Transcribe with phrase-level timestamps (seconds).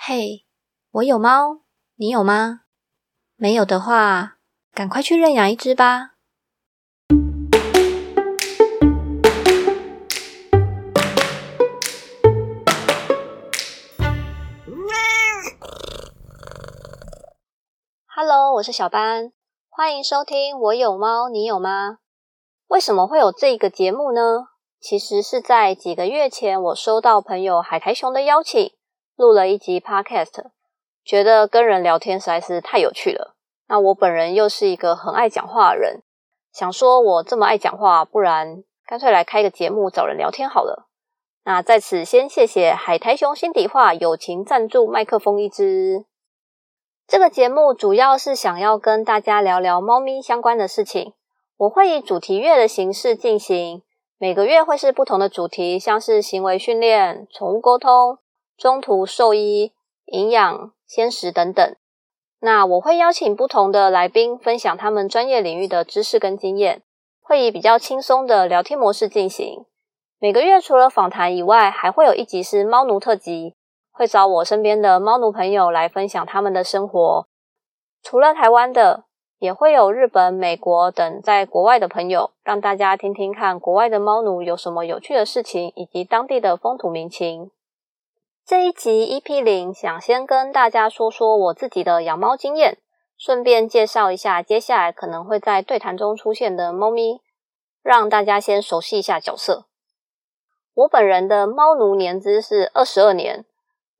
[0.00, 0.46] 嘿，
[0.92, 1.62] 我有猫，
[1.96, 2.60] 你有吗？
[3.34, 4.38] 没有的话，
[4.72, 6.12] 赶快去认养一只吧。
[18.06, 19.32] Hello，我是小班，
[19.68, 21.90] 欢迎收听《我有猫，你有吗》。
[22.68, 24.46] 为什么会有这个节目呢？
[24.80, 28.77] 其实是在几个月前，我收到朋友海苔熊的邀请。
[29.18, 30.44] 录了一集 Podcast，
[31.04, 33.34] 觉得跟人聊天实在是太有趣了。
[33.66, 36.04] 那我本人又是一个很爱讲话的人，
[36.52, 40.86] 想说我这么爱讲话，不然干脆来开个节目找人聊天好了。
[41.44, 46.04] 那在此先谢谢海苔熊心底话友情赞助麦克风一支。
[47.08, 51.14] 这个节目主要是想要跟大家聊聊猫咪相关的事情。
[51.56, 53.82] 我会以主题月的形式进行，
[54.16, 58.18] 每个月会是不同的主题，像是行为训练、宠物沟通。
[58.58, 59.72] 中途兽医、
[60.06, 61.76] 营养、鲜食等等。
[62.40, 66.82] 那我会邀请不同的来宾分享他们专业领域的知识跟经验，
[67.22, 69.64] 会以比较轻松的聊天模式进行。
[70.18, 73.54] 每个月除了访谈以外，还会有一集是猫奴特辑，
[73.92, 77.28] 会找我身边的猫奴朋友来分享他们的生活。
[78.02, 79.04] 除了台湾的，
[79.38, 87.52] 也会有日本、美国等在国外的朋友，让大家听听看国外的猫奴有什么有趣的事情，以及当地的风土民情。
[88.48, 92.78] 这一集 EP 零，想先跟大家说说我自己的养猫经验，
[93.18, 97.20] 顺便介绍一下接下来可能会在对谈中出现的猫咪，
[97.82, 99.66] 让大家先熟悉一下角色。
[100.72, 103.44] 我本人的猫奴年资是二十二年，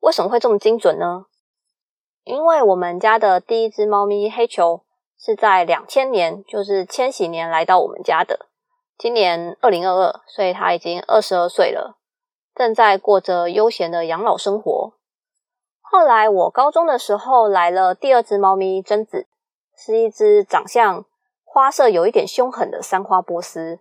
[0.00, 1.26] 为什么会这么精准呢？
[2.24, 4.80] 因为我们家的第一只猫咪黑球
[5.18, 8.46] 是在两千年，就是千禧年来到我们家的，
[8.96, 11.97] 今年二零二二，所以它已经二十二岁了。
[12.58, 14.94] 正在过着悠闲的养老生活。
[15.80, 19.28] 后来我高中的时候来了第二只猫咪贞子，
[19.76, 21.04] 是一只长相
[21.44, 23.78] 花色有一点凶狠的三花波斯。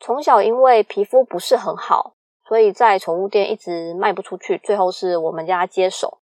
[0.00, 2.14] 从小因为皮肤不是很好，
[2.48, 6.20] 所以在宠物店一直卖不出去，最后是我们家接手。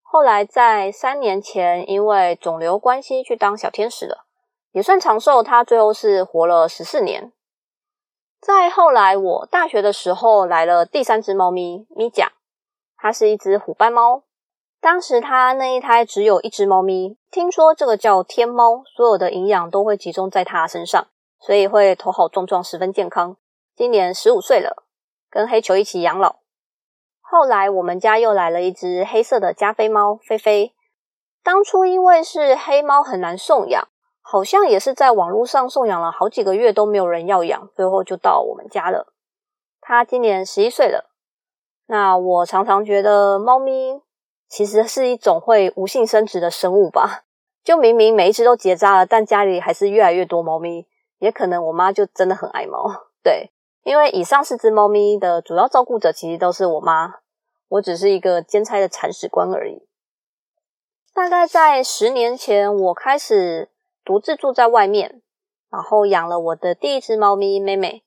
[0.00, 4.24] 后来在三年前因为肿瘤关系去当小天使了，
[4.72, 5.42] 也算长寿。
[5.42, 7.33] 它最后是活了十四年。
[8.44, 12.32] 在后来，我大学的时候来了第三只猫咪咪甲，
[12.94, 14.24] 它是一只虎斑猫。
[14.82, 21.06] 当时它那一胎只有一只猫咪，听说这个叫天猫，所有的营养都会集中在它身上，
[21.40, 23.38] 所以会头好壮壮，十分健康。
[23.74, 24.84] 今年十五岁了，
[25.30, 26.36] 跟黑球一起养老。
[27.22, 30.74] 后来我们家又来了一只黑色的加菲猫菲菲，
[31.42, 33.88] 当初因为是黑猫很难送养。
[34.26, 39.12] 好像也是在网络上送养了好几个月都没有人要养，最后就到我们家了。
[39.82, 41.10] 它今年十一岁了。
[41.86, 44.00] 那我常常觉得猫咪
[44.48, 47.24] 其实是一种会无性生殖的生物吧？
[47.62, 50.86] 就明明每一只都结扎了，但家里还是越来越多猫咪。
[51.18, 52.90] 也可能我妈就真的很爱猫。
[53.22, 53.52] 对，
[53.82, 57.16] 因为以上四只猫咪的主要照顾者其实都是我妈，
[57.68, 59.86] 我只是一个兼差的铲屎官而已。
[61.12, 63.68] 大概在十年前，我开始。
[64.04, 65.22] 独自住在外面，
[65.70, 68.04] 然后养了我的第一只猫咪妹妹。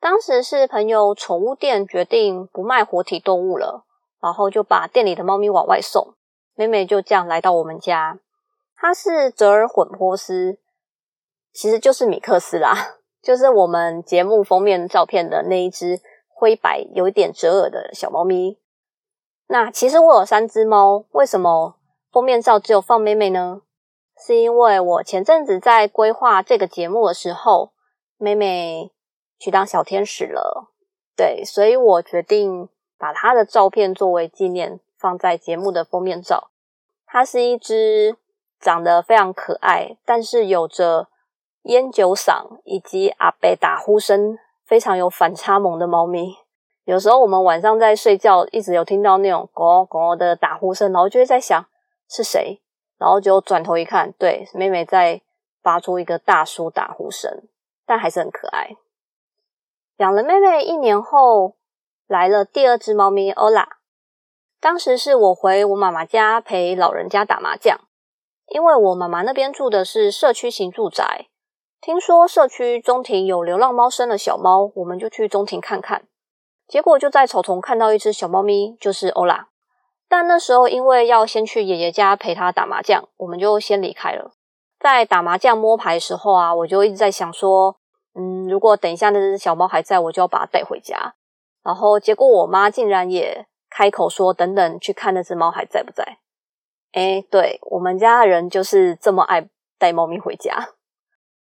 [0.00, 3.84] 当时是朋友宠物店决定不卖活体动物了，
[4.20, 6.14] 然后就把店里的猫咪往外送。
[6.54, 8.20] 妹妹就这样来到我们家。
[8.76, 10.58] 它是折耳混波斯，
[11.52, 12.74] 其实就是米克斯啦，
[13.22, 18.58] 就是我们节目封面照片的那一只灰白、有一点折耳的小猫咪。
[19.46, 21.76] 那其实我有三只猫，为什么
[22.10, 23.62] 封面照只有放妹妹呢？
[24.16, 27.72] 是因为我前阵子在规划这个节目的时候，
[28.16, 28.92] 妹妹
[29.38, 30.70] 去当小天使了，
[31.16, 36.50] 对，所以我决定把她的照片作为纪念，放在节目的封面照。
[37.06, 38.16] 它是一只
[38.58, 41.08] 长得非常可爱，但是有着
[41.64, 46.36] 烟酒嗓以及阿贝打呼声非常有反差萌的猫咪。
[46.84, 51.64] 有时候我们晚上在睡觉，一直有听到那种“咕咕”的打呼声，然后就会在想
[52.08, 52.60] 是谁。
[53.04, 55.20] 然后就转头一看，对，妹妹在
[55.62, 57.42] 发出一个大叔打呼声，
[57.84, 58.78] 但还是很可爱。
[59.98, 61.54] 养了妹妹一年后，
[62.06, 63.68] 来了第二只猫咪欧拉。
[64.58, 67.78] 当时是我回我妈妈家陪老人家打麻将，
[68.46, 71.26] 因为我妈妈那边住的是社区型住宅，
[71.82, 76.08] 听说社区中庭有流浪猫生了小猫，我们就去中庭看看。
[76.66, 79.48] 结果就在草丛看到一只小猫咪，就是欧拉。
[80.14, 84.30] 但那时候因为要先去爷爷家陪他打麻将，我们就先离开了。
[84.78, 87.74] 在打麻将摸牌的时候啊，我就一直在想说，
[88.14, 91.14] 嗯，如果等一下那只小猫还在，我就要把它带回家。
[91.64, 96.18] 然后结果我妈竟然也开口说等等去看那只猫还在不在。
[96.92, 99.48] 哎，对我们家人就是这么爱
[99.80, 100.68] 带猫咪回家。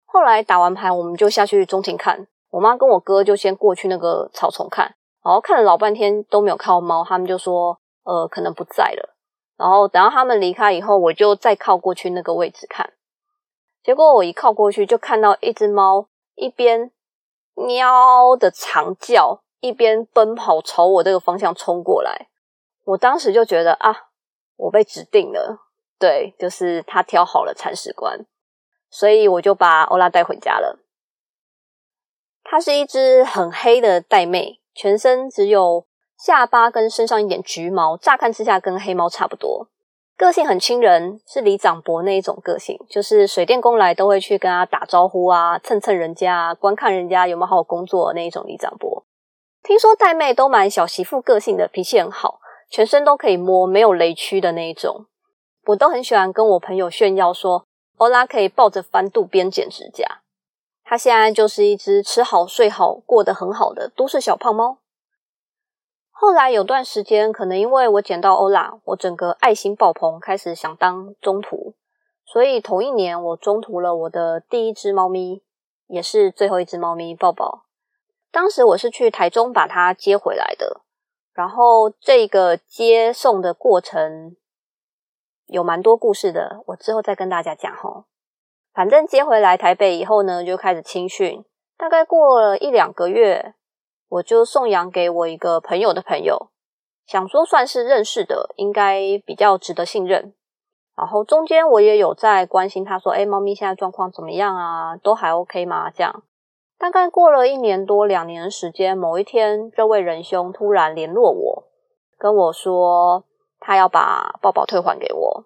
[0.04, 2.26] 后来打完牌，我们就下去中庭看。
[2.50, 4.94] 我妈跟我哥就先过去那个草丛看，
[5.24, 7.78] 然后看了老半天都没有看到猫，他们就说
[8.08, 9.14] 呃可能不在了。
[9.58, 12.94] 然后等到他们离开以后，我就再靠过去那个位置看。
[13.82, 16.90] 结果我一靠过去，就看到一只猫一边
[17.54, 22.28] 喵的长叫，一边奔跑朝我这个方向冲过来。
[22.84, 24.08] 我当时就觉得啊，
[24.56, 25.58] 我被指定了，
[25.98, 28.24] 对，就是他挑好了铲屎官。
[28.88, 30.78] 所以我就把欧拉带回家了。
[32.42, 35.84] 它是一只很黑的带妹，全身只有
[36.18, 39.68] 下巴跟身上一点橘毛，乍看之下跟黑猫差不多。
[40.16, 49.04] 个性很亲人，是李长博那一种个性，就是水电工来都会去跟他打招呼啊，蹭蹭人家，观看人家有没有好好工作那一种李长博。
[49.62, 55.06] 听说玳瑁都蛮小媳妇个性的，脾气很好，全身都可以摸，没有雷区的那一种。
[55.66, 57.64] 我都很喜欢跟我朋友炫耀说。
[57.98, 60.20] 欧拉可以抱着翻肚边剪指甲，
[60.84, 64.78] 它现在就是一只吃好睡好、过得很好的都市小胖猫。
[66.20, 71.76] 后来有段时间，可能因为我捡到欧拉，我整个爱心爆棚，开始想当中途，
[72.24, 75.44] 所以同一年我中途了我的第一只猫咪，
[75.86, 77.66] 也是最后一只猫咪抱抱。
[78.32, 80.80] 当时我是去台中把它接回来的，
[81.32, 84.34] 然后这个接送的过程。
[85.46, 88.06] 有蛮多故事的，我之后再跟大家讲吼。
[88.74, 91.44] 反正接回来台北以后呢，就开始青训。
[91.76, 93.54] 大概过了一两个月，
[94.08, 96.50] 我就送养给我一个朋友的朋友，
[97.06, 100.34] 想说算是认识的，应该比较值得信任。
[100.96, 104.96] 然后中间我也有在关心他说：“哎，猫咪现在状况怎么样啊？
[104.96, 106.22] 都还 OK 吗？”这样。
[106.78, 111.64] 大概过了一年多两年的时间，某一天，这位仁兄突然联络我，
[112.18, 113.24] 跟我说。
[113.60, 115.44] 他要把抱抱退还给我。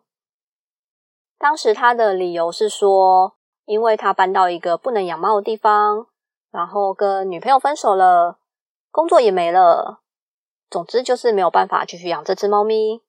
[1.38, 6.06] 当时他的理由是说，因为他搬到一个不能养猫的地方，
[6.50, 8.36] 然后跟女朋友分手了，
[8.92, 10.02] 工作也没了，
[10.70, 13.00] 总之就是没有办法继续养这只猫咪。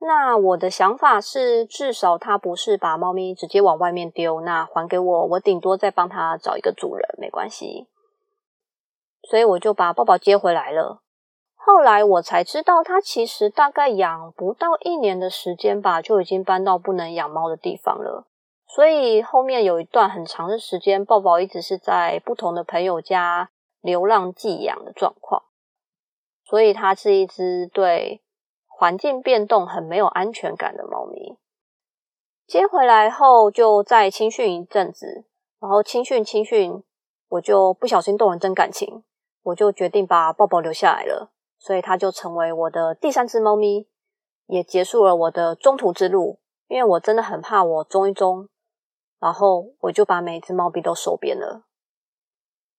[0.00, 7.88] 那我的想法是，至少他不是把猫咪直接往外面丢，那还给我，我顶多再帮他找一个主人，没关系。
[9.28, 11.02] 所以我就把抱抱接回来了。
[11.54, 18.26] 后来我才知道，他其实大概养不到一年的时间吧，就已经搬到不能养猫的地方了。
[18.66, 23.50] 所以后面有一段很长的时间，抱抱一直是在不同的朋友家
[23.80, 25.44] 流浪寄养的状况。
[26.44, 28.22] 所以它是一只对
[28.66, 31.38] 环境变动很没有安全感的猫咪。
[32.46, 35.26] 接回来后，就再青训一阵子，
[35.60, 36.82] 然后青训青训，
[37.28, 39.04] 我就不小心动了真感情，
[39.42, 41.30] 我就决定把抱抱留下来了。
[41.58, 43.86] 所以它就成为我的第三只猫咪，
[44.46, 46.40] 也结束了我的中途之路。
[46.68, 48.48] 因为我真的很怕我中一中，
[49.18, 51.64] 然后我就把每一只猫咪都收编了。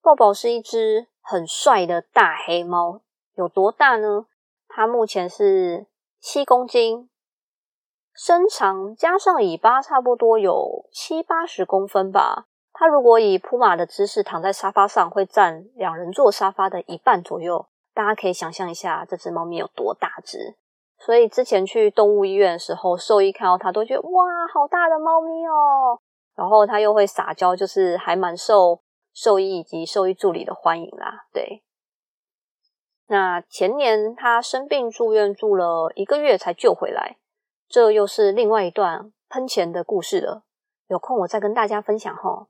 [0.02, 3.00] 抱抱是一只很帅的大黑猫，
[3.34, 4.26] 有多大呢？
[4.68, 5.86] 它目前是
[6.20, 7.10] 七公斤，
[8.14, 12.46] 身长加上尾巴差不多有七八十公分吧。
[12.72, 17.66] 它如果以铺马的姿势躺在沙发上，会占两人座沙发的一半左右。
[17.92, 20.56] 大家可以想象一下这只猫咪有多大只，
[20.98, 24.24] 所以之前去动物医院的时候，兽医看到它都觉得哇，
[24.54, 25.98] 好大的猫咪哦。
[26.36, 28.80] 然后它又会撒娇，就是还蛮受
[29.22, 31.26] 兽医以及兽医助理的欢迎啦。
[31.30, 31.62] 对，
[33.06, 37.18] 那前年他生病住院住了一个月才救回来，
[37.68, 40.44] 这又是另外一段喷钱的故事了。
[40.86, 42.48] 有空我再跟大家分享哈。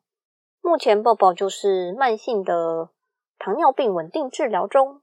[0.61, 2.91] 目前抱抱就是慢性的
[3.37, 5.03] 糖尿病稳定治疗中。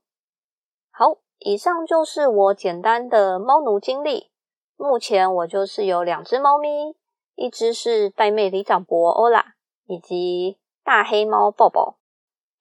[0.89, 4.31] 好，以上就是我简单的猫奴经历。
[4.77, 6.95] 目前我就是有两只猫咪，
[7.35, 9.55] 一只是玳瑁李长博欧拉，
[9.85, 10.57] 以及
[10.87, 11.97] 大黑猫抱抱。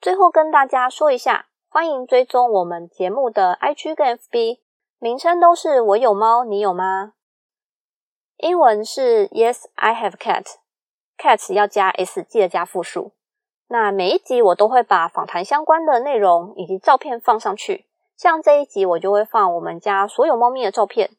[0.01, 4.59] 最后跟大家说一下，欢迎追踪我们节目的 IG 跟 FB，
[4.99, 7.13] 名称都是我有猫，你有吗？
[8.39, 13.13] 英文是 Yes I have cat，cat 要加 s，记得加复数。
[13.69, 17.87] 那每一集我都会把访谈相关的内容以及照片放上去。
[18.17, 21.11] 像这一集，我就会放我们家所有猫咪的照片。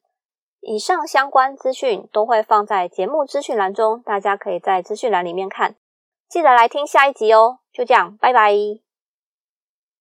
[0.60, 5.76] 以上相关资讯都会放在节目资讯栏中，大家可以在资讯栏里面看。
[6.28, 7.58] 记得来听下一集哦。
[7.72, 8.87] 就这样，拜拜。